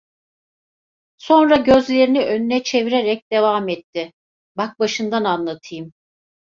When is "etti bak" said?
3.69-4.79